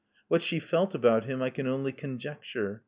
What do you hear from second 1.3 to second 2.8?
I can only conjecture.